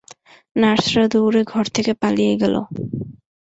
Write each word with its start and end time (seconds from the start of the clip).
নার্সরা 0.55 1.05
দৌড়ে 1.13 1.41
ঘর 1.43 1.65
থেকে 1.75 1.91
পালিয়ে 2.01 2.33
গেল। 2.41 2.55